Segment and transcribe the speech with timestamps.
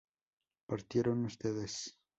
[0.65, 1.73] ¿Partieron ustedes?